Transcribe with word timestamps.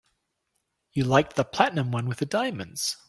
You 0.93 1.03
liked 1.03 1.35
the 1.35 1.43
platinum 1.45 1.91
one 1.91 2.07
with 2.09 2.17
the 2.17 2.25
diamonds. 2.25 2.97